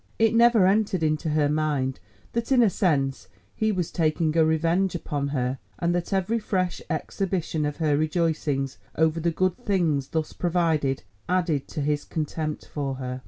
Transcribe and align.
It 0.17 0.33
never 0.33 0.65
entered 0.65 1.03
into 1.03 1.29
her 1.29 1.47
mind 1.47 1.99
that 2.33 2.51
in 2.51 2.63
a 2.63 2.71
sense 2.71 3.27
he 3.53 3.71
was 3.71 3.91
taking 3.91 4.35
a 4.35 4.43
revenge 4.43 4.95
upon 4.95 5.27
her, 5.27 5.59
and 5.77 5.93
that 5.93 6.11
every 6.11 6.39
fresh 6.39 6.81
exhibition 6.89 7.67
of 7.67 7.77
her 7.77 7.95
rejoicings 7.95 8.79
over 8.95 9.19
the 9.19 9.29
good 9.29 9.63
things 9.63 10.07
thus 10.07 10.33
provided 10.33 11.03
added 11.29 11.67
to 11.67 11.81
his 11.81 12.03
contempt 12.03 12.65
for 12.65 12.95
her. 12.95 13.19